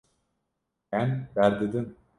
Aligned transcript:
Em 0.91 1.29
berdidin. 1.35 1.95